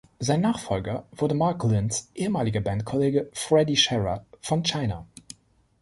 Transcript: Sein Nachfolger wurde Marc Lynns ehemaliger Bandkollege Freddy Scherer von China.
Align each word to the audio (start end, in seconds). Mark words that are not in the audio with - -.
Sein 0.19 0.41
Nachfolger 0.41 1.05
wurde 1.11 1.35
Marc 1.35 1.63
Lynns 1.63 2.09
ehemaliger 2.15 2.59
Bandkollege 2.61 3.29
Freddy 3.33 3.77
Scherer 3.77 4.25
von 4.41 4.63
China. 4.63 5.05